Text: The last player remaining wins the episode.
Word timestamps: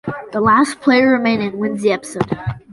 The 0.31 0.41
last 0.41 0.81
player 0.81 1.11
remaining 1.11 1.59
wins 1.59 1.83
the 1.83 1.91
episode. 1.91 2.35